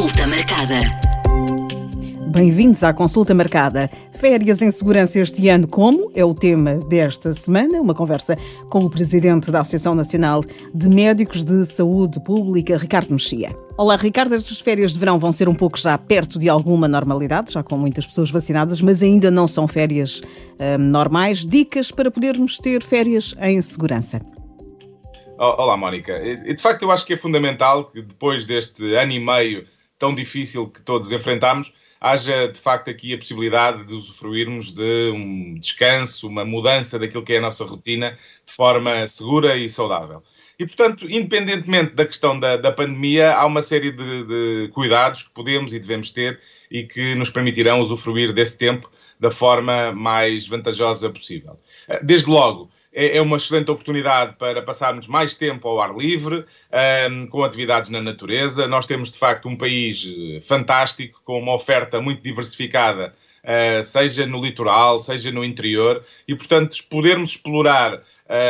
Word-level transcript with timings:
Consulta 0.00 0.26
marcada. 0.26 0.78
Bem-vindos 2.32 2.82
à 2.82 2.90
consulta 2.90 3.34
marcada. 3.34 3.90
Férias 4.18 4.62
em 4.62 4.70
segurança 4.70 5.20
este 5.20 5.46
ano, 5.50 5.68
como? 5.68 6.10
É 6.14 6.24
o 6.24 6.34
tema 6.34 6.76
desta 6.76 7.34
semana. 7.34 7.78
Uma 7.78 7.92
conversa 7.92 8.34
com 8.70 8.78
o 8.78 8.88
presidente 8.88 9.50
da 9.50 9.60
Associação 9.60 9.94
Nacional 9.94 10.42
de 10.74 10.88
Médicos 10.88 11.44
de 11.44 11.66
Saúde 11.66 12.18
Pública, 12.24 12.78
Ricardo 12.78 13.10
Mexia. 13.10 13.54
Olá, 13.76 13.94
Ricardo. 13.96 14.34
Estas 14.34 14.58
férias 14.58 14.94
de 14.94 14.98
verão 14.98 15.18
vão 15.18 15.30
ser 15.30 15.50
um 15.50 15.54
pouco 15.54 15.78
já 15.78 15.98
perto 15.98 16.38
de 16.38 16.48
alguma 16.48 16.88
normalidade, 16.88 17.52
já 17.52 17.62
com 17.62 17.76
muitas 17.76 18.06
pessoas 18.06 18.30
vacinadas, 18.30 18.80
mas 18.80 19.02
ainda 19.02 19.30
não 19.30 19.46
são 19.46 19.68
férias 19.68 20.22
hum, 20.58 20.78
normais. 20.78 21.44
Dicas 21.44 21.90
para 21.90 22.10
podermos 22.10 22.56
ter 22.56 22.82
férias 22.82 23.34
em 23.38 23.60
segurança. 23.60 24.18
Olá, 25.36 25.76
Mónica. 25.76 26.18
De 26.18 26.56
facto, 26.56 26.84
eu 26.84 26.90
acho 26.90 27.04
que 27.04 27.12
é 27.12 27.16
fundamental 27.16 27.84
que 27.84 28.00
depois 28.00 28.46
deste 28.46 28.94
ano 28.94 29.12
e 29.12 29.20
meio 29.20 29.66
tão 30.00 30.14
difícil 30.14 30.66
que 30.66 30.80
todos 30.80 31.12
enfrentamos, 31.12 31.72
haja 32.00 32.48
de 32.48 32.58
facto 32.58 32.88
aqui 32.88 33.12
a 33.12 33.18
possibilidade 33.18 33.84
de 33.84 33.94
usufruirmos 33.94 34.72
de 34.72 35.10
um 35.10 35.54
descanso, 35.60 36.26
uma 36.26 36.44
mudança 36.44 36.98
daquilo 36.98 37.22
que 37.22 37.34
é 37.34 37.38
a 37.38 37.42
nossa 37.42 37.64
rotina 37.64 38.18
de 38.44 38.52
forma 38.52 39.06
segura 39.06 39.56
e 39.56 39.68
saudável. 39.68 40.22
E, 40.58 40.66
portanto, 40.66 41.06
independentemente 41.08 41.94
da 41.94 42.06
questão 42.06 42.38
da, 42.38 42.56
da 42.56 42.72
pandemia, 42.72 43.34
há 43.34 43.46
uma 43.46 43.62
série 43.62 43.92
de, 43.92 44.24
de, 44.24 44.70
cuidados 44.72 45.22
que 45.22 45.30
podemos 45.30 45.72
e 45.72 45.78
devemos 45.78 46.10
ter 46.10 46.40
e 46.70 46.82
que 46.82 47.14
nos 47.14 47.30
permitirão 47.30 47.80
usufruir 47.80 48.32
desse 48.32 48.58
tempo 48.58 48.90
da 49.18 49.30
forma 49.30 49.92
mais 49.92 50.46
vantajosa 50.46 51.10
possível. 51.10 51.58
Desde 52.02 52.30
logo, 52.30 52.70
é, 52.92 53.18
é 53.18 53.22
uma 53.22 53.36
excelente 53.36 53.70
oportunidade 53.70 54.34
para 54.36 54.62
passarmos 54.62 55.06
mais 55.06 55.34
tempo 55.34 55.68
ao 55.68 55.80
ar 55.80 55.96
livre, 55.96 56.44
um, 57.10 57.26
com 57.26 57.44
atividades 57.44 57.90
na 57.90 58.00
natureza. 58.02 58.66
Nós 58.66 58.86
temos, 58.86 59.10
de 59.10 59.18
facto, 59.18 59.48
um 59.48 59.56
país 59.56 60.06
eh, 60.06 60.40
fantástico, 60.40 61.20
com 61.24 61.38
uma 61.38 61.54
oferta 61.54 62.00
muito 62.00 62.22
diversificada, 62.22 63.14
uh, 63.44 63.82
seja 63.82 64.26
no 64.26 64.40
litoral, 64.40 64.98
seja 64.98 65.30
no 65.30 65.44
interior, 65.44 66.04
e, 66.26 66.34
portanto, 66.34 66.76
podermos 66.90 67.30
explorar 67.30 67.94
uh, 67.94 68.02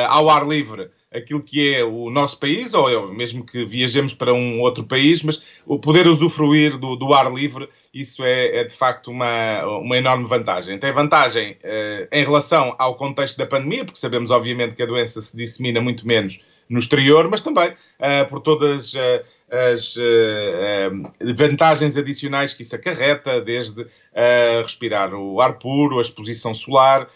ao 0.09 0.31
ar 0.31 0.47
livre 0.47 0.91
aquilo 1.13 1.43
que 1.43 1.75
é 1.75 1.85
o 1.85 2.09
nosso 2.09 2.39
país, 2.39 2.73
ou 2.73 3.13
mesmo 3.13 3.45
que 3.45 3.65
viajemos 3.65 4.15
para 4.15 4.33
um 4.33 4.61
outro 4.61 4.85
país, 4.85 5.23
mas 5.23 5.43
poder 5.83 6.07
usufruir 6.07 6.79
do, 6.79 6.95
do 6.95 7.13
ar 7.13 7.33
livre, 7.33 7.69
isso 7.93 8.25
é, 8.25 8.61
é, 8.61 8.65
de 8.65 8.75
facto 8.75 9.11
uma, 9.11 9.65
uma 9.79 9.97
enorme 9.97 10.25
vantagem. 10.27 10.79
Tem 10.79 10.93
vantagem 10.93 11.57
eh, 11.63 12.09
em 12.13 12.25
relação 12.25 12.75
ao 12.79 12.95
contexto 12.95 13.37
da 13.37 13.47
pandemia, 13.47 13.85
porque 13.85 13.99
sabemos, 13.99 14.31
obviamente, 14.31 14.77
que 14.77 14.83
a 14.83 14.87
doença 14.87 15.21
se 15.21 15.37
dissemina 15.37 15.81
muito 15.81 16.07
menos 16.07 16.39
no 16.69 16.79
exterior, 16.79 17.29
mas 17.29 17.41
também 17.41 17.71
uh, 17.71 18.29
por 18.29 18.41
todas 18.41 18.95
uh, 18.95 18.99
as 19.51 19.97
uh, 19.97 21.35
vantagens 21.35 21.97
adicionais 21.97 22.55
que 22.55 22.63
isso 22.63 22.77
acarreta, 22.77 23.41
desde 23.41 23.87
respirar 24.63 25.15
o 25.15 25.41
ar 25.41 25.59
puro, 25.59 25.99
a 25.99 26.01
exposição 26.01 26.53
solar, 26.53 27.09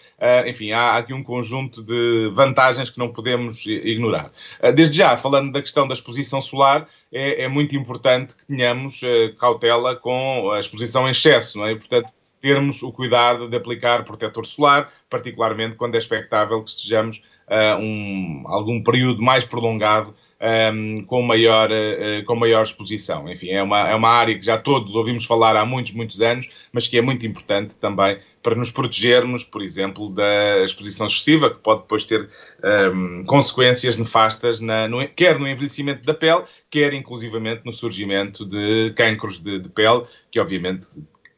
enfim, 0.47 0.71
há 0.71 0.97
aqui 0.97 1.13
um 1.13 1.25
conjunto 1.25 1.83
de 1.83 2.31
vantagens 2.33 2.89
que 2.89 2.99
não 2.99 3.13
podemos 3.13 3.67
ignorar. 3.67 4.31
desde 4.75 4.99
já, 4.99 5.17
falando 5.17 5.53
da 5.53 5.61
questão 5.61 5.89
da 5.89 5.95
exposição 5.95 6.41
solar, 6.41 6.89
é, 7.13 7.43
é 7.45 7.49
muito 7.49 7.75
importante 7.75 8.37
que 8.37 8.47
tenhamos 8.47 9.01
cautela 9.39 9.97
com 9.97 10.53
a 10.53 10.61
exposição 10.61 11.09
em 11.09 11.11
excesso, 11.11 11.59
não 11.59 11.67
é? 11.67 11.75
portanto, 11.75 12.13
termos 12.45 12.83
o 12.83 12.93
cuidado 12.93 13.49
de 13.49 13.57
aplicar 13.57 14.05
protetor 14.05 14.45
solar, 14.45 14.93
particularmente 15.09 15.77
quando 15.77 15.95
é 15.95 15.99
expectável 15.99 16.63
que 16.63 16.69
estejamos 16.69 17.23
uh, 17.49 17.81
um, 17.81 18.45
algum 18.47 18.83
período 18.83 19.23
mais 19.23 19.47
prolongado 19.47 20.15
um, 20.41 21.05
com, 21.05 21.23
maior, 21.23 21.71
uh, 21.71 22.25
com 22.25 22.37
maior 22.37 22.63
exposição. 22.63 23.29
Enfim, 23.29 23.51
é 23.51 23.63
uma, 23.63 23.89
é 23.89 23.95
uma 23.95 24.11
área 24.11 24.39
que 24.39 24.45
já 24.45 24.59
todos 24.59 24.95
ouvimos 24.95 25.25
falar 25.25 25.57
há 25.57 25.65
muitos, 25.65 25.93
muitos 25.93 26.21
anos, 26.21 26.49
mas 26.73 26.87
que 26.87 26.99
é 26.99 27.03
muito 27.03 27.27
importante 27.27 27.77
também 27.77 28.19
para 28.43 28.55
nos 28.55 28.71
protegermos, 28.71 29.43
por 29.43 29.63
exemplo, 29.63 30.11
da 30.11 30.63
exposição 30.63 31.07
excessiva, 31.07 31.49
que 31.49 31.61
pode 31.61 31.81
depois 31.81 32.05
ter 32.05 32.29
um, 32.93 33.25
consequências 33.25 33.97
nefastas, 33.97 34.61
na, 34.61 34.87
no, 34.87 35.09
quer 35.09 35.39
no 35.39 35.49
envelhecimento 35.49 36.05
da 36.05 36.13
pele, 36.13 36.45
quer 36.69 36.93
inclusivamente 36.93 37.63
no 37.65 37.73
surgimento 37.73 38.45
de 38.45 38.93
cancros 38.95 39.39
de, 39.39 39.61
de 39.61 39.69
pele, 39.71 40.05
que 40.31 40.39
obviamente 40.39 40.89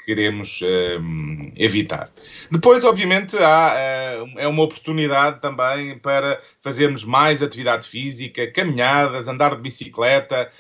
queremos 0.07 0.61
um, 0.63 1.53
evitar. 1.57 2.09
Depois, 2.49 2.85
obviamente, 2.85 3.37
há, 3.37 4.23
uh, 4.23 4.39
é 4.39 4.47
uma 4.47 4.63
oportunidade 4.63 5.41
também 5.41 5.99
para 5.99 6.41
fazermos 6.63 7.05
mais 7.05 7.43
atividade 7.43 7.89
física, 7.89 8.47
caminhadas, 8.53 9.27
andar 9.27 9.57
de 9.57 9.63
bicicleta, 9.63 10.51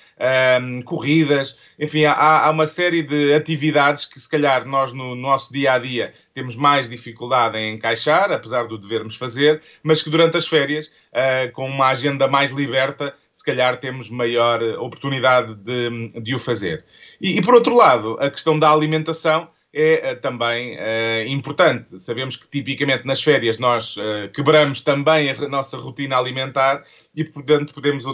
um, 0.60 0.82
corridas, 0.82 1.56
enfim, 1.78 2.04
há, 2.04 2.12
há, 2.12 2.50
uma 2.50 2.66
série 2.66 3.02
de 3.02 3.32
atividades 3.32 4.04
que, 4.04 4.18
se 4.18 4.28
calhar, 4.28 4.66
nós 4.66 4.92
no 4.92 5.14
nosso 5.14 5.52
dia 5.52 5.74
a 5.74 5.78
dia 5.78 6.12
temos 6.36 6.54
mais 6.54 6.86
dificuldade 6.86 7.56
em 7.56 7.76
encaixar, 7.76 8.30
apesar 8.30 8.69
do 8.69 8.76
devermos 8.76 9.16
fazer, 9.16 9.62
mas 9.82 10.02
que 10.02 10.10
durante 10.10 10.36
as 10.36 10.47
férias, 10.47 10.86
uh, 10.86 11.50
com 11.52 11.66
uma 11.66 11.88
agenda 11.88 12.28
mais 12.28 12.50
liberta, 12.50 13.14
se 13.32 13.42
calhar 13.42 13.80
temos 13.80 14.10
maior 14.10 14.62
oportunidade 14.78 15.54
de, 15.54 16.10
de 16.20 16.34
o 16.34 16.38
fazer. 16.38 16.84
E, 17.19 17.38
e, 17.38 17.42
por 17.42 17.54
outro 17.54 17.74
lado, 17.74 18.19
a 18.20 18.28
questão 18.28 18.58
da 18.58 18.70
alimentação 18.70 19.48
é 19.72 20.12
uh, 20.12 20.20
também 20.20 20.76
uh, 20.76 21.26
importante. 21.26 21.98
Sabemos 21.98 22.36
que 22.36 22.47
tipicamente 22.47 23.06
nas 23.06 23.22
férias 23.22 23.58
nós 23.58 23.97
quebramos 24.34 24.82
também 24.82 25.30
a 25.30 25.48
nossa 25.48 25.78
rotina 25.78 26.18
alimentar 26.18 26.84
e, 27.14 27.24
portanto, 27.24 27.72
podemos 27.72 28.04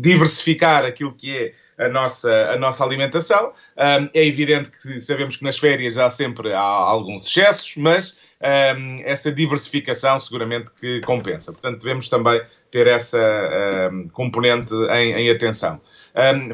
diversificar 0.00 0.84
aquilo 0.84 1.12
que 1.14 1.36
é 1.36 1.52
a 1.80 1.88
nossa, 1.88 2.50
a 2.52 2.56
nossa 2.58 2.84
alimentação. 2.84 3.52
Um, 3.76 4.08
é 4.12 4.26
evidente 4.26 4.70
que 4.70 5.00
sabemos 5.00 5.36
que 5.36 5.44
nas 5.44 5.58
férias 5.58 5.96
há 5.98 6.10
sempre 6.10 6.52
há 6.52 6.60
alguns 6.60 7.26
excessos, 7.26 7.74
mas 7.76 8.16
um, 8.76 9.00
essa 9.04 9.32
diversificação 9.32 10.20
seguramente 10.20 10.70
que 10.78 11.00
compensa. 11.00 11.52
Portanto, 11.52 11.80
devemos 11.80 12.08
também 12.08 12.40
ter 12.70 12.86
essa 12.86 13.90
um, 13.92 14.08
componente 14.08 14.74
em, 14.90 15.12
em 15.14 15.30
atenção. 15.30 15.80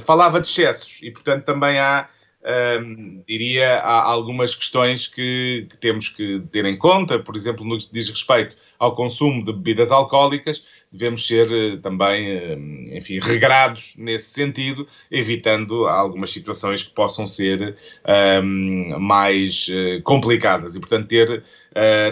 Falava 0.00 0.40
de 0.40 0.46
excessos 0.46 1.00
e, 1.02 1.10
portanto, 1.10 1.44
também 1.44 1.78
há, 1.78 2.08
um, 2.46 3.22
diria, 3.26 3.78
há 3.78 4.02
algumas 4.02 4.54
questões 4.54 5.08
que, 5.08 5.66
que, 5.68 5.76
temos 5.78 6.08
que 6.08 6.40
ter 6.52 6.64
em 6.64 6.78
conta. 6.78 7.18
Por 7.18 7.34
exemplo, 7.34 7.64
no 7.64 7.76
que 7.76 7.88
diz 7.92 8.08
respeito 8.08 8.54
ao 8.78 8.94
consumo 8.94 9.42
de 9.42 9.52
bebidas 9.52 9.90
alcoólicas, 9.90 10.62
devemos 10.92 11.26
ser 11.26 11.50
uh, 11.50 11.78
também, 11.78 12.36
uh, 12.36 12.96
enfim, 12.96 13.18
regrados 13.18 13.94
nesse 13.96 14.30
sentido, 14.30 14.86
evitando 15.10 15.86
algumas 15.88 16.30
situações 16.30 16.84
que 16.84 16.90
possam 16.90 17.26
ser 17.26 17.76
mais 18.98 19.66
uh, 19.68 20.00
complicadas 20.02 20.76
e, 20.76 20.80
portanto, 20.80 21.08
ter 21.08 21.42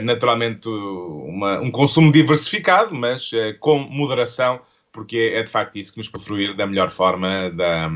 naturalmente 0.02 0.68
uma, 0.68 1.58
um 1.58 1.70
consumo 1.70 2.12
diversificado, 2.12 2.94
mas 2.94 3.30
com 3.60 3.78
moderação 3.78 4.60
porque 4.94 5.32
é 5.34 5.42
de 5.42 5.50
facto 5.50 5.76
isso 5.76 5.92
que 5.92 5.98
nos 5.98 6.08
pode 6.08 6.24
fruir 6.24 6.56
da 6.56 6.66
melhor 6.66 6.88
forma, 6.90 7.50
da, 7.50 7.90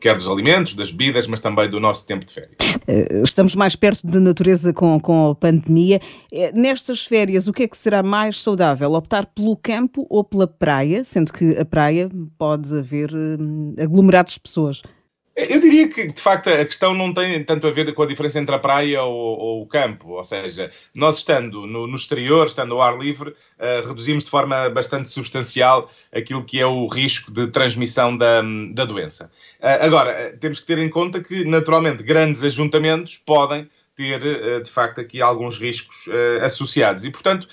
quer 0.00 0.16
dos 0.16 0.26
alimentos, 0.26 0.72
das 0.72 0.90
bebidas, 0.90 1.26
mas 1.26 1.40
também 1.40 1.68
do 1.68 1.78
nosso 1.78 2.06
tempo 2.06 2.24
de 2.24 2.32
férias. 2.32 2.56
Eh, 2.88 3.20
estamos 3.22 3.54
mais 3.54 3.76
perto 3.76 4.06
da 4.06 4.18
natureza 4.18 4.72
com, 4.72 4.98
com 4.98 5.30
a 5.30 5.34
pandemia. 5.34 6.00
Eh, 6.32 6.50
nestas 6.52 7.04
férias, 7.04 7.46
o 7.48 7.52
que 7.52 7.64
é 7.64 7.68
que 7.68 7.76
será 7.76 8.02
mais 8.02 8.40
saudável? 8.40 8.92
Optar 8.92 9.26
pelo 9.26 9.54
campo 9.56 10.06
ou 10.08 10.24
pela 10.24 10.46
praia? 10.46 11.04
Sendo 11.04 11.34
que 11.34 11.56
a 11.58 11.66
praia 11.66 12.10
pode 12.38 12.74
haver 12.76 13.14
hum, 13.14 13.74
aglomerados 13.78 14.32
de 14.32 14.40
pessoas. 14.40 14.82
Eu 15.38 15.60
diria 15.60 15.88
que, 15.88 16.08
de 16.08 16.20
facto, 16.20 16.48
a 16.48 16.64
questão 16.64 16.94
não 16.94 17.14
tem 17.14 17.44
tanto 17.44 17.68
a 17.68 17.70
ver 17.70 17.94
com 17.94 18.02
a 18.02 18.06
diferença 18.06 18.40
entre 18.40 18.52
a 18.52 18.58
praia 18.58 19.04
ou, 19.04 19.38
ou 19.38 19.62
o 19.62 19.66
campo. 19.66 20.14
Ou 20.14 20.24
seja, 20.24 20.68
nós 20.92 21.18
estando 21.18 21.64
no, 21.64 21.86
no 21.86 21.94
exterior, 21.94 22.44
estando 22.44 22.74
ao 22.74 22.82
ar 22.82 22.98
livre, 22.98 23.30
uh, 23.30 23.86
reduzimos 23.86 24.24
de 24.24 24.30
forma 24.30 24.68
bastante 24.68 25.08
substancial 25.08 25.92
aquilo 26.12 26.44
que 26.44 26.58
é 26.58 26.66
o 26.66 26.88
risco 26.88 27.30
de 27.30 27.46
transmissão 27.46 28.16
da, 28.16 28.42
da 28.72 28.84
doença. 28.84 29.30
Uh, 29.60 29.84
agora, 29.86 30.10
eh, 30.10 30.30
temos 30.40 30.58
que 30.58 30.66
ter 30.66 30.78
em 30.78 30.90
conta 30.90 31.22
que, 31.22 31.44
naturalmente, 31.44 32.02
grandes 32.02 32.42
ajuntamentos 32.42 33.16
podem 33.16 33.70
ter, 33.94 34.62
de 34.62 34.70
facto, 34.70 35.00
aqui 35.00 35.20
alguns 35.20 35.58
riscos 35.58 36.08
associados. 36.40 37.04
E, 37.04 37.10
portanto, 37.10 37.48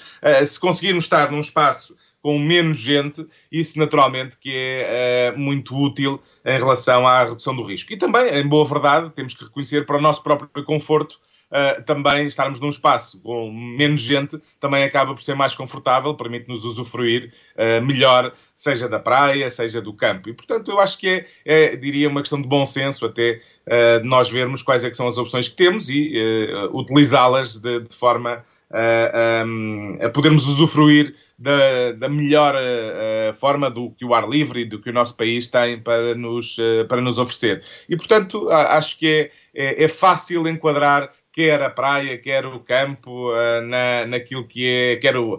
se 0.46 0.60
conseguirmos 0.60 1.06
estar 1.06 1.32
num 1.32 1.40
espaço 1.40 1.96
com 2.26 2.40
menos 2.40 2.80
gente, 2.80 3.24
isso 3.52 3.78
naturalmente 3.78 4.36
que 4.36 4.52
é 4.52 5.32
muito 5.38 5.76
útil 5.76 6.20
em 6.44 6.58
relação 6.58 7.06
à 7.06 7.24
redução 7.24 7.56
do 7.56 7.62
risco. 7.62 7.94
E 7.94 7.98
também, 7.98 8.34
em 8.34 8.48
boa 8.48 8.66
verdade, 8.66 9.12
temos 9.12 9.36
que 9.36 9.44
reconhecer 9.44 9.86
para 9.86 10.00
o 10.00 10.02
nosso 10.02 10.24
próprio 10.24 10.64
conforto, 10.64 11.20
uh, 11.52 11.84
também 11.84 12.26
estarmos 12.26 12.60
num 12.60 12.70
espaço 12.70 13.22
com 13.22 13.52
menos 13.52 14.02
gente, 14.02 14.42
também 14.60 14.84
acaba 14.84 15.14
por 15.14 15.22
ser 15.22 15.36
mais 15.36 15.54
confortável, 15.54 16.16
permite-nos 16.16 16.66
usufruir 16.66 17.32
uh, 17.58 17.86
melhor, 17.86 18.34
seja 18.56 18.90
da 18.90 18.98
praia, 18.98 19.48
seja 19.48 19.80
do 19.80 19.94
campo. 19.94 20.28
E, 20.28 20.34
portanto, 20.34 20.72
eu 20.72 20.80
acho 20.80 20.98
que 20.98 21.08
é, 21.08 21.26
é 21.46 21.76
diria, 21.76 22.10
uma 22.10 22.22
questão 22.22 22.42
de 22.42 22.48
bom 22.48 22.66
senso 22.66 23.06
até 23.06 23.40
uh, 23.68 24.04
nós 24.04 24.32
vermos 24.32 24.64
quais 24.64 24.84
é 24.84 24.92
são 24.92 25.06
as 25.06 25.20
opções 25.20 25.48
que 25.48 25.58
temos 25.58 25.90
e 25.90 26.12
utilizá-las 26.74 27.58
de, 27.58 27.82
de 27.82 27.96
forma 27.96 28.44
a, 28.72 29.46
a 30.04 30.10
podermos 30.10 30.48
usufruir 30.48 31.14
da, 31.38 31.92
da 31.92 32.08
melhor 32.08 32.56
uh, 32.56 33.34
forma 33.34 33.70
do 33.70 33.92
que 33.92 34.06
o 34.06 34.14
ar 34.14 34.28
livre 34.28 34.62
e 34.62 34.66
do 34.66 34.80
que 34.80 34.90
o 34.90 34.94
nosso 34.94 35.16
país 35.18 35.48
tem 35.48 35.80
para 35.80 36.16
nos, 36.16 36.58
uh, 36.58 36.86
para 36.88 37.02
nos 37.02 37.20
oferecer. 37.20 37.62
E, 37.90 37.96
portanto, 37.96 38.50
acho 38.50 38.98
que 38.98 39.32
é, 39.54 39.74
é, 39.82 39.84
é 39.84 39.88
fácil 39.88 40.48
enquadrar 40.48 41.12
quer 41.34 41.62
a 41.62 41.70
praia, 41.70 42.18
quer 42.18 42.46
o 42.46 42.62
campo, 42.62 43.30
na, 43.68 44.06
naquilo 44.08 44.48
que 44.48 44.72
é, 44.72 44.96
quer 44.96 45.18
o, 45.18 45.38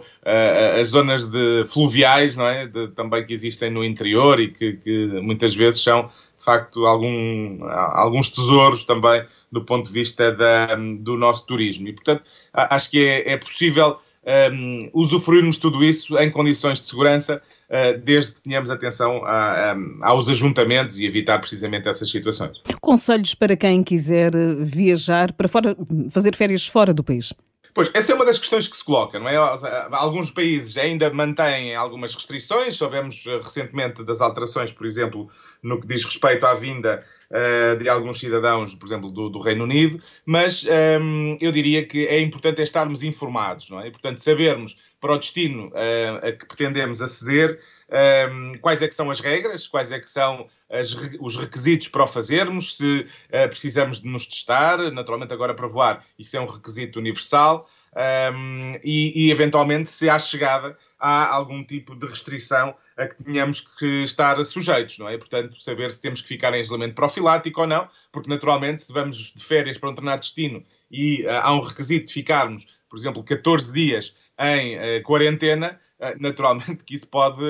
as 0.79 0.89
zonas 0.89 1.25
de 1.25 1.65
fluviais, 1.67 2.37
não 2.37 2.47
é? 2.47 2.67
De, 2.67 2.89
também 2.89 3.25
que 3.25 3.33
existem 3.33 3.71
no 3.71 3.83
interior 3.83 4.39
e 4.39 4.49
que, 4.49 4.75
que, 4.75 5.07
muitas 5.23 5.55
vezes 5.55 5.83
são, 5.83 6.11
de 6.37 6.45
facto, 6.45 6.85
algum, 6.85 7.65
alguns 7.65 8.29
tesouros 8.29 8.85
também 8.85 9.25
do 9.51 9.65
ponto 9.65 9.87
de 9.87 9.93
vista 9.95 10.31
da, 10.31 10.75
do 10.75 11.17
nosso 11.17 11.47
turismo. 11.47 11.89
E, 11.89 11.95
portanto, 11.95 12.25
acho 12.53 12.91
que 12.91 13.03
é, 13.03 13.33
é 13.33 13.37
possível 13.39 13.99
um, 14.27 14.91
usufruirmos 14.93 15.57
tudo 15.57 15.85
isso 15.85 16.19
em 16.19 16.31
condições 16.31 16.81
de 16.81 16.89
segurança, 16.89 17.41
uh, 17.71 17.99
desde 18.01 18.35
que 18.35 18.43
tenhamos 18.43 18.71
atenção 18.71 19.25
a, 19.25 19.73
a, 19.73 19.77
aos 20.03 20.29
ajuntamentos 20.29 20.99
e 20.99 21.07
evitar 21.07 21.39
precisamente 21.39 21.89
essas 21.89 22.11
situações. 22.11 22.61
Conselhos 22.81 23.35
para 23.35 23.57
quem 23.57 23.83
quiser 23.83 24.33
viajar 24.61 25.33
para 25.33 25.49
fora, 25.49 25.77
fazer 26.11 26.35
férias 26.35 26.67
fora 26.67 26.93
do 26.93 27.05
país? 27.05 27.33
Pois, 27.77 27.91
essa 27.93 28.11
é 28.11 28.15
uma 28.15 28.25
das 28.25 28.39
questões 28.39 28.67
que 28.67 28.75
se 28.75 28.83
coloca, 28.83 29.19
não 29.19 29.29
é? 29.29 29.37
Alguns 29.37 30.31
países 30.31 30.79
ainda 30.79 31.13
mantêm 31.13 31.77
algumas 31.77 32.15
restrições, 32.15 32.75
soubemos 32.75 33.27
eh, 33.27 33.37
recentemente 33.37 34.03
das 34.03 34.23
alterações, 34.23 34.73
por 34.73 34.87
exemplo, 34.87 35.29
no 35.63 35.79
que 35.79 35.87
diz 35.87 36.03
respeito 36.03 36.47
à 36.47 36.55
vinda 36.55 37.05
uh, 37.31 37.77
de 37.77 37.87
alguns 37.87 38.19
cidadãos, 38.19 38.75
por 38.75 38.87
exemplo, 38.87 39.11
do, 39.11 39.29
do 39.29 39.39
Reino 39.41 39.65
Unido, 39.65 40.03
mas 40.25 40.65
um, 40.65 40.69
ehm, 40.71 41.39
eu 41.39 41.53
diria 41.53 41.85
que 41.85 42.07
é 42.07 42.19
importante 42.19 42.63
estarmos 42.63 43.03
informados, 43.03 43.69
não 43.69 43.79
é? 43.79 43.89
E, 43.89 43.91
portanto, 43.91 44.23
sabermos 44.23 44.79
para 45.07 45.15
o 45.15 45.19
destino 45.19 45.69
uh, 45.69 46.27
a 46.27 46.33
que 46.33 46.45
pretendemos 46.47 47.01
aceder. 47.01 47.61
Ehm, 47.89 48.57
quais 48.61 48.83
é 48.83 48.89
que 48.89 48.95
são 48.95 49.09
as 49.09 49.21
regras, 49.21 49.69
quais 49.69 49.93
é 49.93 50.01
que 50.01 50.11
são 50.11 50.49
as, 50.69 50.93
os 51.21 51.37
requisitos 51.37 51.87
para 51.87 52.03
o 52.03 52.07
fazermos, 52.09 52.77
se 52.77 53.07
uh, 53.29 53.49
precisamos 53.49 54.01
de 54.01 54.09
nos 54.09 54.27
testar, 54.27 54.79
naturalmente 54.91 55.33
agora 55.33 55.55
para 55.55 55.69
voar, 55.69 56.05
isso 56.19 56.37
é 56.37 56.41
um 56.41 56.47
requisito 56.47 56.99
universal, 56.99 57.71
ehm, 57.95 58.81
e, 58.83 59.27
e, 59.27 59.31
eventualmente 59.31 59.89
se 59.89 60.11
à 60.11 60.19
chegada 60.19 60.77
há 60.99 61.33
algum 61.33 61.63
tipo 61.63 61.95
de 61.95 62.07
restrição 62.07 62.75
a 62.97 63.07
que 63.07 63.23
tenhamos 63.23 63.61
que 63.61 64.03
estar 64.03 64.43
sujeitos, 64.45 64.99
não 64.99 65.09
é? 65.09 65.17
Portanto, 65.17 65.55
saber 65.61 65.93
se 65.93 66.01
temos 66.01 66.21
que 66.23 66.29
ficar 66.29 66.53
em 66.55 66.61
isolamento 66.61 66.95
profilático 66.97 67.61
ou 67.61 67.67
não, 67.69 67.89
porque 68.11 68.29
naturalmente 68.29 68.83
se 68.83 68.93
vamos 68.93 69.33
de 69.33 69.45
férias 69.45 69.79
para 69.79 69.91
um 69.91 69.93
determinado 69.93 70.21
destino 70.21 70.65
e 70.91 71.23
uh, 71.25 71.31
há 71.31 71.55
um 71.55 71.61
requisito 71.61 72.07
de 72.07 72.15
ficarmos, 72.15 72.67
por 72.89 72.99
exemplo, 72.99 73.23
14 73.23 73.73
dias 73.73 74.17
em 74.39 74.77
uh, 74.77 75.03
quarentena, 75.03 75.81
uh, 76.01 76.21
naturalmente 76.21 76.85
que 76.85 76.95
isso 76.95 77.09
pode 77.09 77.43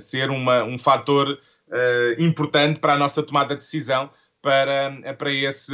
ser 0.00 0.30
uma, 0.30 0.64
um 0.64 0.78
fator 0.78 1.38
importante 2.18 2.78
para 2.80 2.92
a 2.92 2.98
nossa 2.98 3.22
tomada 3.22 3.54
de 3.54 3.60
decisão 3.60 4.10
para, 4.42 4.92
para 5.16 5.32
esse 5.32 5.72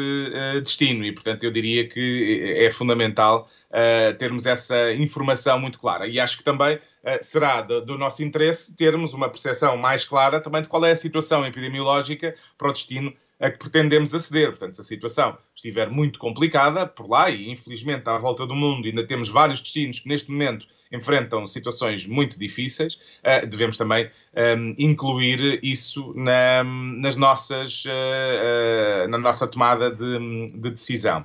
destino. 0.62 1.04
E, 1.04 1.10
portanto, 1.10 1.42
eu 1.42 1.50
diria 1.50 1.88
que 1.88 2.54
é 2.56 2.70
fundamental 2.70 3.48
uh, 3.68 4.16
termos 4.16 4.46
essa 4.46 4.92
informação 4.92 5.58
muito 5.58 5.78
clara. 5.78 6.06
E 6.06 6.18
acho 6.18 6.38
que 6.38 6.44
também 6.44 6.76
uh, 6.76 6.80
será 7.22 7.62
do, 7.62 7.84
do, 7.84 7.98
nosso 7.98 8.22
interesse 8.22 8.74
termos 8.74 9.14
uma 9.14 9.28
percepção 9.28 9.76
mais 9.76 10.04
clara 10.04 10.40
também 10.40 10.62
de 10.62 10.68
qual 10.68 10.84
é 10.84 10.92
a 10.92 10.96
situação 10.96 11.44
epidemiológica 11.46 12.34
para 12.56 12.68
o 12.68 12.72
destino 12.72 13.12
a 13.40 13.50
que 13.50 13.58
pretendemos 13.58 14.14
aceder. 14.14 14.48
Portanto, 14.48 14.74
se 14.74 14.80
a 14.80 14.84
situação 14.84 15.38
estiver 15.54 15.90
muito 15.90 16.18
complicada 16.18 16.86
por 16.86 17.08
lá, 17.08 17.30
e 17.30 17.50
infelizmente 17.50 18.08
à 18.08 18.18
volta 18.18 18.46
do 18.46 18.54
mundo 18.54 18.86
ainda 18.86 19.06
temos 19.06 19.28
vários 19.28 19.60
destinos 19.60 20.00
que 20.00 20.08
neste 20.08 20.30
momento 20.30 20.66
enfrentam 20.90 21.46
situações 21.46 22.06
muito 22.06 22.38
difíceis, 22.38 22.94
uh, 22.94 23.46
devemos 23.46 23.76
também 23.76 24.10
ehm, 24.34 24.74
incluir 24.78 25.60
isso 25.62 26.12
na, 26.16 26.64
nas 26.64 27.16
nossas, 27.16 27.84
uh, 27.84 29.04
uh, 29.04 29.08
na 29.08 29.18
nossa 29.18 29.46
tomada 29.46 29.90
de, 29.90 30.48
de 30.52 30.70
decisão. 30.70 31.24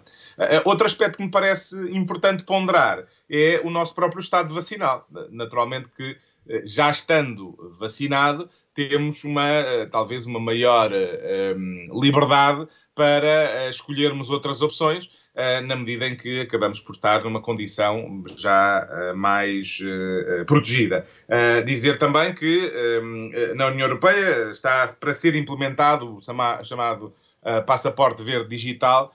outro 0.66 0.86
aspecto 0.86 1.18
que 1.18 1.24
me 1.24 1.32
parece 1.32 1.76
importante 1.96 2.44
ponderar 2.44 3.06
é 3.30 3.62
o 3.64 3.70
nosso 3.70 3.96
próprio 3.96 4.20
estado 4.20 4.54
vacinal. 4.54 5.08
Naturalmente 5.32 5.88
que, 5.96 6.18
já 6.66 6.90
estando 6.90 7.56
vacinado, 7.80 8.50
temos 8.74 9.24
uma, 9.24 9.88
talvez 9.92 10.26
uma 10.26 10.40
maior 10.40 10.92
ehm, 10.92 11.90
liberdade 11.94 12.68
para 12.96 13.70
escolhermos 13.70 14.30
outras 14.30 14.62
opções, 14.62 15.10
eh, 15.36 15.62
na 15.62 15.76
medida 15.76 16.08
em 16.08 16.16
que 16.16 16.42
acabamos 16.42 16.80
por 16.80 16.94
estar 16.94 17.24
numa 17.24 17.42
condição 17.42 18.24
já 18.38 18.88
eh, 18.88 19.14
mais 19.14 19.80
eh, 19.84 20.44
protegida. 20.46 21.06
Dizer 21.66 21.98
também 21.98 22.36
que 22.36 22.72
na 23.56 23.68
União 23.68 23.88
Europeia 23.88 24.52
está 24.52 24.88
para 25.00 25.14
ser 25.14 25.36
implementado 25.36 26.18
o 26.18 26.22
chamado 26.22 27.14
passaporte 27.66 28.24
verde 28.24 28.50
digital 28.50 29.12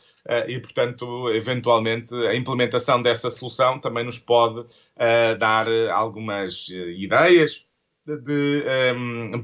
e, 0.46 0.58
portanto, 0.58 1.30
eventualmente 1.30 2.14
a 2.14 2.34
implementação 2.34 3.00
dessa 3.00 3.30
solução 3.30 3.78
também 3.78 4.04
nos 4.04 4.18
pode 4.18 4.66
dar 5.38 5.66
algumas 5.90 6.68
ideias 6.68 7.64
de 8.16 8.64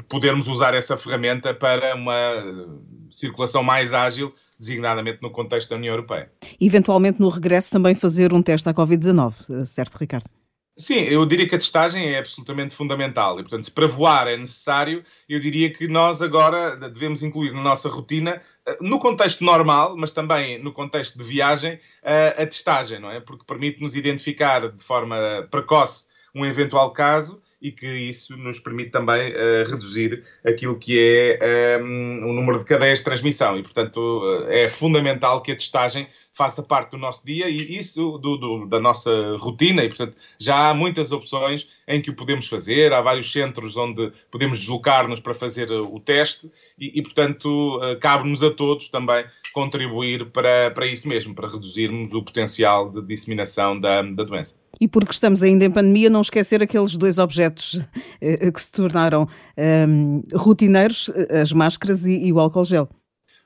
podermos 0.09 0.49
usar 0.49 0.75
essa 0.75 0.97
ferramenta 0.97 1.53
para 1.53 1.95
uma 1.95 2.45
circulação 3.11 3.63
mais 3.63 3.93
ágil 3.93 4.35
designadamente 4.59 5.19
no 5.21 5.31
contexto 5.31 5.71
da 5.71 5.77
União 5.77 5.93
Europeia. 5.93 6.31
Eventualmente, 6.61 7.21
no 7.21 7.29
regresso, 7.29 7.71
também 7.71 7.95
fazer 7.95 8.33
um 8.33 8.43
teste 8.43 8.69
à 8.69 8.75
Covid-19, 8.75 9.65
certo, 9.65 9.97
Ricardo? 9.97 10.29
Sim, 10.77 11.03
eu 11.03 11.25
diria 11.25 11.49
que 11.49 11.55
a 11.55 11.59
testagem 11.59 12.15
é 12.15 12.19
absolutamente 12.19 12.75
fundamental 12.75 13.39
e, 13.39 13.43
portanto, 13.45 13.65
se 13.65 13.71
para 13.71 13.87
voar 13.87 14.27
é 14.27 14.37
necessário, 14.37 15.05
eu 15.29 15.39
diria 15.39 15.73
que 15.73 15.87
nós 15.87 16.21
agora 16.21 16.77
devemos 16.91 17.23
incluir 17.23 17.53
na 17.53 17.63
nossa 17.63 17.89
rotina, 17.89 18.43
eh, 18.67 18.79
no 18.81 18.99
contexto 18.99 19.45
normal, 19.45 19.97
mas 19.97 20.11
também 20.11 20.61
no 20.61 20.73
contexto 20.73 21.17
de 21.17 21.23
viagem, 21.23 21.79
eh, 22.03 22.35
a 22.37 22.45
testagem, 22.45 22.99
não 22.99 23.09
é? 23.09 23.21
Porque 23.21 23.45
permite-nos 23.47 23.95
identificar 23.95 24.69
de 24.69 24.83
forma 24.83 25.47
precoce 25.49 26.07
um 26.35 26.45
eventual 26.45 26.93
caso 26.93 27.41
e 27.65 27.73
que 27.73 27.87
isso 27.87 28.37
nos 28.37 28.61
permite 28.61 28.91
também 28.91 29.33
uh, 29.33 29.65
reduzir 29.67 30.23
aquilo 30.45 30.79
que 30.79 30.99
é 31.41 31.81
um, 31.83 32.21
ehm, 32.21 32.25
o 32.27 32.33
número 32.35 32.59
de 32.59 32.67
cadeias 32.67 32.99
de 32.99 33.05
transmissão. 33.05 33.59
E, 33.59 33.63
portanto, 33.63 33.97
uh, 33.97 34.51
é 34.51 34.69
fundamental 34.69 35.41
que 35.41 35.51
a 35.51 35.57
testagem 35.57 36.07
faça 36.35 36.63
parte 36.63 36.91
do 36.91 36.99
nosso 36.99 37.25
dia 37.25 37.49
e 37.49 37.77
isso 37.77 38.19
do, 38.19 38.37
do, 38.37 38.67
da 38.67 38.81
nossa 38.81 39.37
rotina 39.39 39.85
e, 39.85 39.89
portanto, 39.89 40.17
já 40.39 40.69
há 40.69 40.75
muitas 40.75 41.13
opções 41.13 41.69
em 41.87 42.03
que 42.03 42.11
o 42.11 42.15
podemos 42.15 42.49
fazer, 42.49 42.93
há 42.93 43.01
vários 43.01 43.31
centros 43.31 43.77
onde 43.77 44.13
podemos 44.31 44.59
deslocar-nos 44.59 45.21
para 45.21 45.35
fazer 45.35 45.71
eh, 45.71 45.75
o 45.75 46.01
teste 46.01 46.51
e, 46.79 46.99
e 46.99 47.03
portanto, 47.03 47.81
cabe-nos 48.01 48.43
a 48.43 48.51
todos 48.51 48.89
também 48.89 49.25
contribuir 49.55 50.31
para, 50.33 50.71
para 50.73 50.87
isso 50.87 51.09
mesmo, 51.09 51.35
para 51.35 51.49
reduzirmos 51.49 52.13
o 52.13 52.23
potencial 52.23 52.91
de 52.91 53.01
disseminação 53.01 53.79
da, 53.79 54.03
da 54.03 54.25
doença. 54.25 54.57
E 54.81 54.89
porque 54.89 55.13
estamos 55.13 55.43
ainda 55.43 55.65
em 55.65 55.71
pandemia, 55.71 56.11
não 56.11 56.21
esquecer 56.21 56.61
aqueles 56.63 56.97
dois 56.97 57.19
objetos 57.19 57.81
eh, 58.21 58.51
que 58.51 58.61
se 58.61 58.73
tornaram 58.73 59.29
ehm, 59.57 60.23
rotineiros, 60.35 61.09
eh, 61.15 61.41
as 61.41 61.53
máscaras 61.53 62.05
e, 62.05 62.27
e, 62.27 62.33
o 62.33 62.41
álcool 62.41 62.65
gel. 62.65 62.89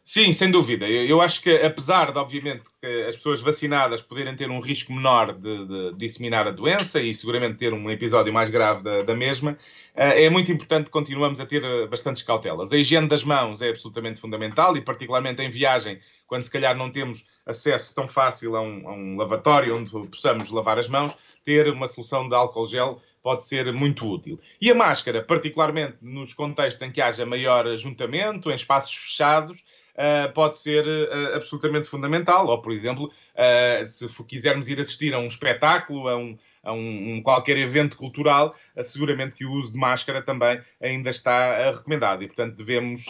Sim, 0.09 0.33
sem 0.33 0.51
dúvida. 0.51 0.89
Eu, 0.89 1.07
eu, 1.07 1.21
acho 1.21 1.43
que, 1.43 1.51
apesar 1.51 2.11
de, 2.11 2.19
obviamente, 2.19 2.65
as 3.07 3.15
pessoas 3.17 3.43
vacinadas 3.43 4.01
poderem 4.01 4.35
ter 4.35 4.51
um 4.51 4.59
risco 4.59 4.91
menor 4.91 5.35
de, 5.35 5.67
de, 5.67 5.91
de 5.91 5.99
disseminar 5.99 6.49
a 6.49 6.51
doença 6.51 6.99
e 7.03 7.13
seguramente 7.13 7.59
ter 7.59 7.75
um 7.75 7.91
episódio 7.91 8.33
mais 8.33 8.49
grave 8.49 8.83
da, 8.83 9.03
da 9.03 9.15
mesma, 9.15 9.59
é 10.01 10.31
muito 10.31 10.53
importante 10.53 10.85
que 10.85 10.91
continuemos 10.93 11.41
a 11.41 11.47
ter 11.47 11.89
bastantes 11.89 12.23
cautelas. 12.23 12.73
A 12.73 12.77
higiene 12.77 13.09
das 13.09 13.25
mãos 13.25 13.61
é 13.61 13.71
absolutamente 13.71 14.21
fundamental 14.21 14.77
e, 14.77 14.81
particularmente 14.81 15.43
em 15.43 15.51
viagem, 15.51 15.99
quando 16.25 16.43
se 16.43 16.51
calhar 16.51 16.77
não 16.77 16.89
temos 16.89 17.25
acesso 17.45 17.95
tão 17.95 18.07
fácil 18.07 18.55
a 18.55 18.61
um, 18.61 18.89
a 18.89 18.93
um 18.93 19.17
lavatório 19.17 19.77
onde 19.77 19.91
possamos 20.09 20.51
lavar 20.51 20.79
as 20.79 20.89
mãos, 20.89 21.19
ter 21.45 21.69
uma 21.69 21.89
solução 21.89 22.29
de 22.29 22.35
álcool 22.35 22.67
gel 22.67 23.03
pode 23.23 23.45
ser 23.45 23.73
muito 23.73 24.07
útil. 24.07 24.39
E 24.61 24.71
a 24.71 24.75
máscara, 24.75 25.23
particularmente 25.23 25.97
nos 26.01 26.33
contextos 26.33 26.83
em 26.83 26.93
que 26.93 27.01
haja 27.01 27.27
maior 27.27 27.67
ajuntamento, 27.67 28.51
em 28.51 28.55
espaços 28.55 28.95
fechados, 28.95 29.65
Uh, 29.99 30.33
pode 30.33 30.59
ser 30.59 30.87
uh, 30.87 31.35
absolutamente 31.35 31.89
fundamental. 31.89 32.47
Ou, 32.47 32.63
por 32.63 32.71
exemplo, 32.71 33.07
uh, 33.07 33.85
se 33.85 34.07
quisermos 34.27 34.69
ir 34.69 34.79
assistir 34.79 35.13
a 35.13 35.19
um 35.19 35.27
espetáculo, 35.27 36.07
a 36.07 36.17
um, 36.17 36.39
a 36.63 36.73
um, 36.73 37.15
um 37.15 37.23
qualquer 37.23 37.57
evento 37.57 37.97
cultural, 37.97 38.55
seguramente 38.83 39.35
que 39.35 39.45
o 39.45 39.53
uso 39.53 39.73
de 39.73 39.79
máscara 39.79 40.23
também 40.23 40.61
ainda 40.81 41.11
está 41.11 41.71
recomendado. 41.71 42.23
E, 42.23 42.27
portanto, 42.27 42.57
devemos 42.57 43.07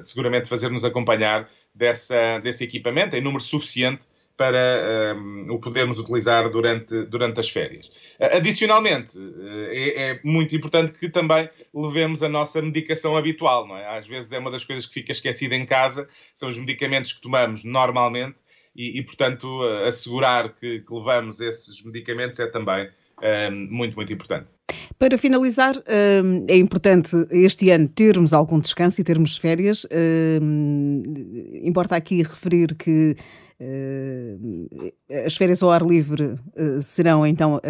seguramente 0.00 0.48
fazer-nos 0.48 0.84
acompanhar 0.84 1.48
dessa, 1.74 2.38
desse 2.38 2.64
equipamento 2.64 3.16
em 3.16 3.20
número 3.20 3.42
suficiente 3.42 4.06
para 4.40 5.14
um, 5.14 5.52
o 5.52 5.58
podermos 5.58 5.98
utilizar 5.98 6.48
durante, 6.48 7.04
durante 7.04 7.38
as 7.40 7.50
férias. 7.50 7.90
Adicionalmente, 8.18 9.18
é, 9.70 10.12
é, 10.12 10.20
muito 10.24 10.56
importante 10.56 10.92
que 10.92 11.10
também 11.10 11.46
levemos 11.74 12.22
a 12.22 12.28
nossa 12.28 12.62
medicação 12.62 13.18
habitual, 13.18 13.68
não 13.68 13.76
é? 13.76 13.98
Às 13.98 14.06
vezes 14.06 14.32
é 14.32 14.38
uma 14.38 14.50
das 14.50 14.64
coisas 14.64 14.86
que 14.86 14.94
fica 14.94 15.12
esquecida 15.12 15.54
em 15.54 15.66
casa, 15.66 16.08
são 16.34 16.48
os 16.48 16.56
medicamentos 16.56 17.12
que 17.12 17.20
tomamos 17.20 17.64
normalmente 17.64 18.36
e, 18.74 18.98
e 18.98 19.02
portanto, 19.02 19.46
assegurar 19.86 20.54
que, 20.54 20.80
que, 20.80 20.94
levamos 20.94 21.40
esses 21.40 21.82
medicamentos 21.84 22.38
é 22.40 22.46
também 22.46 22.88
muito, 23.68 23.96
muito 23.96 24.12
importante. 24.12 24.52
Para 24.98 25.18
finalizar, 25.18 25.74
é 26.48 26.56
importante 26.56 27.14
este 27.30 27.70
ano 27.70 27.88
termos 27.88 28.32
algum 28.32 28.58
descanso 28.58 29.00
e 29.00 29.04
termos 29.04 29.36
férias. 29.36 29.86
Importa 31.62 31.96
aqui 31.96 32.22
referir 32.22 32.74
que 32.74 33.16
as 35.26 35.36
férias 35.36 35.62
ao 35.62 35.70
ar 35.70 35.82
livre 35.82 36.38
serão 36.80 37.26
então 37.26 37.60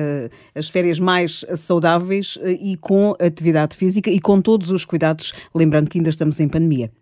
as 0.55 0.69
férias 0.69 1.01
mais 1.01 1.45
saudáveis 1.57 2.39
e 2.45 2.77
com 2.77 3.17
atividade 3.19 3.77
física 3.77 4.09
e 4.11 4.21
com 4.21 4.41
todos 4.41 4.71
os 4.71 4.85
cuidados, 4.85 5.33
lembrando 5.55 5.91
que 5.91 5.99
ainda 5.99 6.11
estamos 6.11 6.39
em 6.39 6.49
pandemia. 6.49 6.93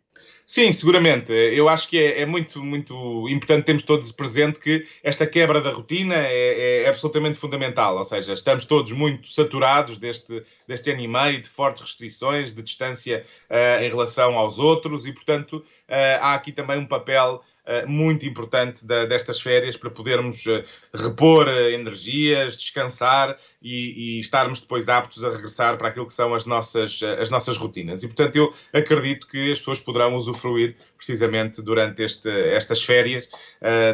Sim, 0.50 0.72
seguramente. 0.72 1.30
Eu 1.30 1.68
acho 1.68 1.86
que 1.86 1.98
é, 1.98 2.22
é, 2.22 2.26
muito, 2.26 2.64
muito 2.64 3.28
importante 3.28 3.66
termos 3.66 3.82
todos 3.82 4.10
presente 4.10 4.58
que 4.58 4.88
esta 5.02 5.26
quebra 5.26 5.60
da 5.60 5.70
rotina 5.70 6.14
é, 6.14 6.84
é, 6.84 6.88
absolutamente 6.88 7.36
fundamental. 7.36 7.98
Ou 7.98 8.04
seja, 8.04 8.32
estamos 8.32 8.64
todos 8.64 8.90
muito 8.92 9.28
saturados 9.28 9.98
deste, 9.98 10.42
deste 10.66 10.90
ano 10.90 11.02
e 11.02 11.06
meio 11.06 11.42
de 11.42 11.50
fortes 11.50 11.82
restrições, 11.82 12.54
de 12.54 12.62
distância 12.62 13.26
uh, 13.50 13.82
em 13.82 13.90
relação 13.90 14.38
aos 14.38 14.58
outros 14.58 15.04
e, 15.04 15.12
portanto, 15.12 15.58
uh, 15.58 16.18
há 16.18 16.32
aqui 16.32 16.50
também 16.50 16.78
um 16.78 16.86
papel 16.86 17.42
muito 17.86 18.24
importante 18.24 18.84
da, 18.84 19.04
destas 19.04 19.40
férias 19.40 19.76
para 19.76 19.90
podermos 19.90 20.46
eh, 20.46 20.64
repor 20.94 21.48
eh, 21.48 21.74
energias, 21.74 22.56
descansar 22.56 23.38
e, 23.60 24.16
e, 24.16 24.20
estarmos 24.20 24.60
depois 24.60 24.88
aptos 24.88 25.22
a 25.22 25.30
regressar 25.30 25.76
para 25.76 25.88
aquilo 25.88 26.06
que 26.06 26.12
são 26.14 26.34
as 26.34 26.46
nossas, 26.46 27.02
as 27.02 27.28
nossas 27.28 27.56
rotinas. 27.56 28.02
E, 28.02 28.06
portanto, 28.06 28.36
eu 28.36 28.54
acredito 28.72 29.26
que 29.26 29.52
as 29.52 29.58
pessoas 29.58 29.80
poderão 29.80 30.14
usufruir 30.14 30.76
precisamente 30.96 31.60
durante 31.60 32.02
este, 32.02 32.30
estas 32.30 32.82
férias 32.82 33.28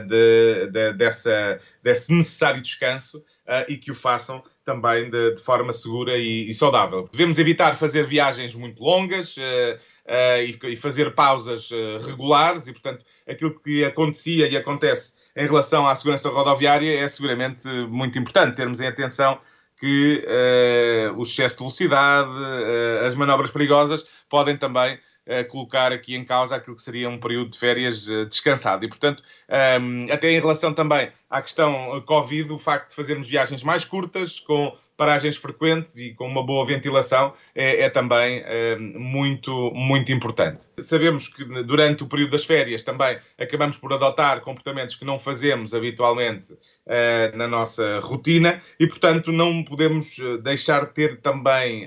de, 0.07 0.67
de, 0.71 0.93
dessa, 0.93 1.59
desse 1.83 2.13
necessário 2.13 2.61
descanso 2.61 3.25
e 3.67 3.79
que 3.79 3.91
o 3.91 3.95
façam 3.95 4.43
também 4.65 5.11
de, 5.11 5.35
de 5.35 5.41
forma 5.43 5.73
segura 5.73 6.17
e, 6.17 6.49
e, 6.49 6.55
saudável. 6.55 7.09
Devemos 7.13 7.39
evitar 7.39 7.77
fazer 7.77 8.07
viagens 8.07 8.55
muito 8.55 8.83
longas. 8.83 9.37
Uh, 9.37 9.79
uh, 10.07 10.67
e, 10.69 10.77
fazer 10.77 11.15
pausas 11.15 11.71
uh, 11.71 11.99
regulares 12.05 12.67
e, 12.67 12.73
portanto, 12.73 13.05
aquilo 13.29 13.59
que 13.61 13.85
acontecia 13.85 14.49
e 14.49 14.57
acontece 14.57 15.15
em 15.37 15.47
relação 15.47 15.87
à 15.87 15.95
segurança 15.95 16.29
rodoviária 16.31 16.99
é 16.99 17.09
seguramente 17.09 17.67
muito 17.89 18.19
importante 18.19 18.57
termos 18.57 18.81
em 18.81 18.87
atenção 18.87 19.39
que 19.77 20.25
o 21.17 21.23
excesso 21.25 21.57
de 21.57 21.63
velocidade, 21.63 22.31
as 23.05 23.15
manobras 23.17 23.51
perigosas 23.51 24.07
podem 24.31 24.57
também 24.57 24.99
colocar 25.49 25.93
aqui 25.93 26.15
em 26.15 26.25
causa 26.25 26.57
aquilo 26.57 26.77
que 26.77 26.83
seria 26.83 27.09
um 27.09 27.19
período 27.19 27.51
de 27.51 27.59
férias 27.59 28.07
descansado. 28.29 28.85
E, 28.85 28.89
portanto, 28.89 29.23
um, 29.81 30.07
até 30.13 30.31
em 30.31 30.41
relação 30.41 30.75
também 30.75 31.11
à 31.31 31.41
questão 31.41 32.01
Covid, 32.07 32.53
o 32.53 32.59
facto 32.59 32.91
de 32.91 32.95
fazermos 32.95 33.29
viagens 33.29 33.63
mais 33.63 33.85
curtas, 33.85 34.39
com 34.39 34.77
paragens 34.97 35.37
frequentes 35.37 35.99
e 35.99 36.15
com 36.15 36.27
uma 36.27 36.45
boa 36.45 36.65
ventilação 36.65 37.33
é, 37.55 37.83
é 37.83 37.91
também 37.91 38.43
é, 38.45 38.77
muito, 38.77 39.71
muito 39.75 40.13
importante. 40.13 40.67
Sabemos 40.79 41.29
que 41.29 41.45
durante 41.65 42.03
o 42.03 42.07
período 42.07 42.31
das 42.31 42.45
férias 42.45 42.83
também 42.83 43.19
acabamos 43.39 43.77
por 43.77 43.93
adotar 43.93 44.41
comportamentos 44.41 44.95
que 44.95 45.05
não 45.05 45.19
fazemos 45.19 45.75
habitualmente 45.75 46.57
é, 46.87 47.33
na 47.35 47.49
nossa 47.49 48.01
rotina 48.01 48.63
e, 48.79 48.87
portanto, 48.87 49.33
não 49.33 49.65
podemos 49.65 50.19
eh, 50.19 50.37
deixar 50.39 50.85
de 50.87 50.93
ter 50.93 51.21
também 51.21 51.87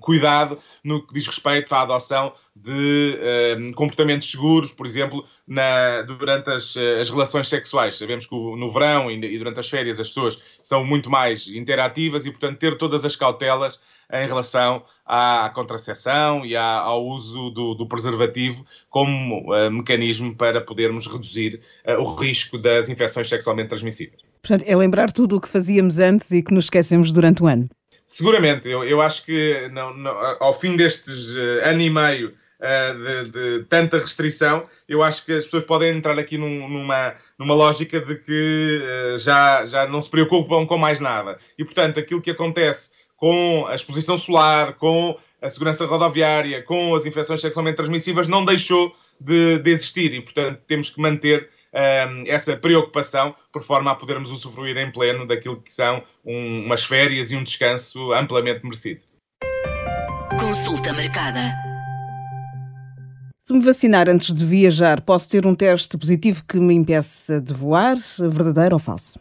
cuidado 0.00 0.58
no 0.84 1.06
que 1.06 1.14
diz 1.14 1.26
respeito 1.26 1.74
à 1.74 1.82
adoção 1.82 2.34
de 2.54 3.72
comportamentos 3.74 4.30
seguros, 4.30 4.72
por 4.72 4.84
exemplo, 4.84 5.24
na, 5.48 6.02
durante 6.02 6.50
as, 6.50 6.76
as, 6.76 7.08
relações 7.08 7.48
sexuais. 7.48 7.96
Sabemos 7.96 8.26
que 8.26 8.34
no 8.34 8.68
verão 8.68 9.10
e 9.10 9.38
durante 9.38 9.58
as 9.58 9.68
férias 9.68 9.98
as 9.98 10.08
pessoas 10.08 10.38
são 10.62 10.84
muito 10.84 11.10
mais 11.10 11.48
interativas 11.48 12.26
e, 12.26 12.30
portanto, 12.30 12.58
ter 12.58 12.76
todas 12.76 13.04
as 13.04 13.16
cautelas 13.16 13.80
em 14.12 14.26
relação 14.26 14.84
à 15.04 15.50
contracepção 15.54 16.44
e 16.44 16.56
ao 16.56 17.04
uso 17.04 17.50
do, 17.50 17.74
do 17.74 17.86
preservativo 17.86 18.64
como 18.88 19.52
uh, 19.52 19.70
mecanismo 19.70 20.34
para 20.34 20.60
podermos 20.60 21.06
reduzir 21.06 21.60
uh, 21.86 22.00
o 22.00 22.14
risco 22.14 22.56
das 22.58 22.88
infecções 22.88 23.28
sexualmente 23.28 23.68
transmissíveis. 23.68 24.20
Portanto, 24.42 24.64
é 24.66 24.76
lembrar 24.76 25.12
tudo 25.12 25.36
o 25.36 25.40
que 25.40 25.48
fazíamos 25.48 25.98
antes 25.98 26.30
e 26.30 26.42
que 26.42 26.54
nos 26.54 26.66
esquecemos 26.66 27.12
durante 27.12 27.42
o 27.42 27.46
ano. 27.46 27.68
Seguramente, 28.06 28.68
eu, 28.68 28.82
eu 28.84 29.02
acho 29.02 29.24
que 29.24 29.68
não, 29.72 29.94
não, 29.94 30.12
ao 30.40 30.54
fim 30.54 30.76
destes 30.76 31.34
uh, 31.36 31.60
ano 31.64 31.82
e 31.82 31.90
meio 31.90 32.34
de, 32.60 33.30
de, 33.30 33.64
tanta 33.64 33.98
restrição, 33.98 34.66
eu 34.88 35.02
acho 35.02 35.24
que 35.24 35.32
as 35.32 35.44
pessoas 35.44 35.64
podem 35.64 35.96
entrar 35.96 36.18
aqui 36.18 36.36
num, 36.36 36.68
numa, 36.68 37.14
numa 37.38 37.54
lógica 37.54 38.00
de 38.00 38.16
que 38.16 38.82
uh, 38.82 39.18
já, 39.18 39.64
já 39.64 39.86
não 39.86 40.02
se 40.02 40.10
preocupam 40.10 40.66
com 40.66 40.76
mais 40.76 40.98
nada. 40.98 41.38
E, 41.56 41.64
portanto, 41.64 42.00
aquilo 42.00 42.20
que 42.20 42.30
acontece 42.30 42.92
com 43.16 43.66
a 43.68 43.74
exposição 43.74 44.18
solar, 44.18 44.74
com 44.74 45.16
a 45.40 45.50
segurança 45.50 45.86
rodoviária, 45.86 46.62
com 46.62 46.94
as 46.94 47.06
infecções 47.06 47.40
sexualmente 47.40 47.76
transmissíveis, 47.76 48.26
não 48.28 48.44
deixou 48.44 48.94
de, 49.20 49.58
de 49.58 49.70
existir. 49.70 50.12
E, 50.12 50.20
portanto, 50.20 50.60
temos 50.66 50.90
que 50.90 51.00
manter 51.00 51.48
ehm, 51.72 52.24
essa 52.26 52.56
preocupação 52.56 53.34
por 53.52 53.62
forma 53.62 53.90
a 53.90 53.94
podermos 53.94 54.30
usufruir 54.30 54.76
em 54.76 54.90
pleno 54.90 55.26
daquilo 55.26 55.60
que 55.60 55.72
são 55.72 56.02
um, 56.24 56.64
umas 56.64 56.84
férias 56.84 57.30
e 57.30 57.36
um 57.36 57.42
descanso 57.42 58.12
amplamente 58.12 58.62
merecido. 58.64 59.02
Consulta 60.38 60.92
marcada. 60.92 61.67
Se 63.48 63.54
me 63.54 63.64
vacinar 63.64 64.10
antes 64.10 64.34
de 64.34 64.44
viajar, 64.44 65.00
posso 65.00 65.26
ter 65.26 65.46
um 65.46 65.54
teste 65.54 65.96
positivo 65.96 66.44
que 66.46 66.58
me 66.58 66.74
impeça 66.74 67.40
de 67.40 67.54
voar? 67.54 67.96
Verdadeiro 68.18 68.74
ou 68.74 68.78
falso? 68.78 69.18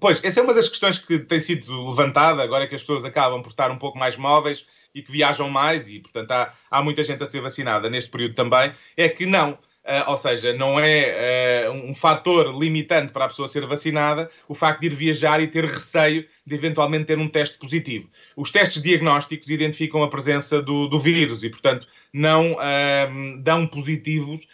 Pois, 0.00 0.22
essa 0.22 0.38
é 0.38 0.42
uma 0.44 0.54
das 0.54 0.68
questões 0.68 0.96
que 0.96 1.18
tem 1.18 1.40
sido 1.40 1.82
levantada, 1.82 2.40
agora 2.40 2.68
que 2.68 2.76
as 2.76 2.82
pessoas 2.82 3.04
acabam 3.04 3.42
por 3.42 3.48
estar 3.48 3.72
um 3.72 3.76
pouco 3.76 3.98
mais 3.98 4.16
móveis 4.16 4.64
e 4.94 5.02
que 5.02 5.10
viajam 5.10 5.50
mais, 5.50 5.88
e 5.88 5.98
portanto 5.98 6.30
há, 6.30 6.54
há 6.70 6.84
muita 6.84 7.02
gente 7.02 7.20
a 7.24 7.26
ser 7.26 7.40
vacinada 7.40 7.90
neste 7.90 8.10
período 8.10 8.36
também, 8.36 8.72
é 8.96 9.08
que 9.08 9.26
não. 9.26 9.58
Uh, 9.84 10.10
ou 10.10 10.16
seja, 10.16 10.54
não 10.54 10.80
é 10.80 11.68
uh, 11.68 11.72
um 11.72 11.94
fator 11.94 12.58
limitante 12.58 13.12
para 13.12 13.26
a 13.26 13.28
pessoa 13.28 13.46
ser 13.46 13.66
vacinada 13.66 14.30
o 14.48 14.54
facto 14.54 14.80
de 14.80 14.86
ir 14.86 14.94
viajar 14.94 15.42
e 15.42 15.46
ter 15.46 15.66
receio 15.66 16.26
de 16.46 16.54
eventualmente 16.54 17.04
ter 17.04 17.18
um 17.18 17.28
teste 17.28 17.58
positivo. 17.58 18.08
Os 18.34 18.50
testes 18.50 18.80
diagnósticos 18.80 19.50
identificam 19.50 20.02
a 20.02 20.08
presença 20.08 20.62
do, 20.62 20.88
do 20.88 20.98
vírus 20.98 21.44
e, 21.44 21.50
portanto, 21.50 21.86
não 22.10 22.52
uh, 22.52 23.42
dão 23.42 23.66
positivos 23.66 24.48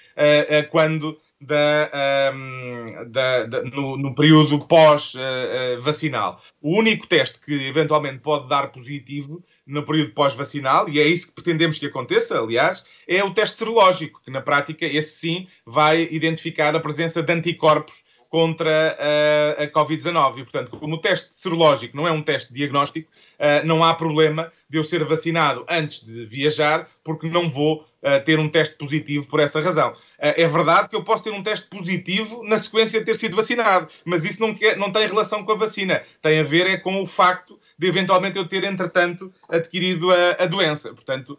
quando 0.70 1.16
da, 1.40 1.90
um, 2.34 3.10
da, 3.10 3.44
da, 3.46 3.62
no, 3.62 3.96
no, 3.96 4.14
período 4.14 4.58
pós-vacinal. 4.66 6.40
O 6.60 6.78
único 6.78 7.06
teste 7.06 7.40
que 7.40 7.66
eventualmente 7.66 8.18
pode 8.18 8.48
dar 8.48 8.70
positivo 8.70 9.42
no 9.66 9.84
período 9.84 10.12
pós-vacinal, 10.12 10.88
e 10.88 11.00
é 11.00 11.06
isso 11.06 11.28
que 11.28 11.34
pretendemos 11.34 11.78
que 11.78 11.86
aconteça, 11.86 12.38
aliás, 12.38 12.84
é 13.08 13.24
o 13.24 13.32
teste 13.32 13.56
serológico, 13.56 14.20
que 14.22 14.30
na 14.30 14.42
prática, 14.42 14.84
esse 14.84 15.18
sim, 15.18 15.48
vai 15.64 16.06
identificar 16.10 16.76
a 16.76 16.80
presença 16.80 17.22
de 17.22 17.32
anticorpos 17.32 18.04
contra 18.30 18.96
uh, 18.96 19.62
a 19.62 19.66
Covid-19. 19.66 20.38
E, 20.38 20.42
portanto, 20.42 20.70
como 20.78 20.94
o 20.94 20.98
teste 20.98 21.34
serológico 21.34 21.96
não 21.96 22.06
é 22.06 22.12
um 22.12 22.22
teste 22.22 22.52
diagnóstico, 22.52 23.10
uh, 23.10 23.66
não 23.66 23.82
há 23.82 23.92
problema 23.92 24.52
de 24.68 24.78
eu 24.78 24.84
ser 24.84 25.04
vacinado 25.04 25.66
antes 25.68 26.04
de 26.04 26.24
viajar, 26.26 26.88
porque 27.02 27.28
não 27.28 27.50
vou 27.50 27.84
uh, 28.02 28.24
ter 28.24 28.38
um 28.38 28.48
teste 28.48 28.76
positivo 28.76 29.26
por 29.26 29.40
essa 29.40 29.60
razão. 29.60 29.94
é 30.18 30.46
verdade 30.46 30.88
que 30.88 30.96
eu 30.96 31.02
posso 31.02 31.24
ter 31.24 31.30
um 31.30 31.42
teste 31.42 31.66
positivo 31.68 32.42
na 32.44 32.58
sequência 32.58 33.00
de 33.00 33.06
ter 33.06 33.14
sido 33.14 33.36
vacinado, 33.36 33.88
mas 34.04 34.24
isso 34.24 34.40
não, 34.40 34.54
quer, 34.54 34.76
não 34.76 34.90
tem 34.90 35.06
relação 35.06 35.44
com 35.44 35.52
a 35.52 35.56
vacina. 35.56 36.02
Tem 36.20 36.40
a 36.40 36.42
ver 36.42 36.66
é 36.66 36.76
com 36.76 37.02
o 37.02 37.06
facto 37.06 37.58
de 37.78 37.86
eventualmente 37.86 38.36
eu 38.36 38.46
ter, 38.46 38.64
entretanto, 38.64 39.32
adquirido 39.48 40.10
a, 40.10 40.44
a 40.44 40.46
doença. 40.46 40.92
Portanto, 40.92 41.38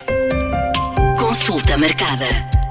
Consulta 1.18 1.76
marcada. 1.76 2.63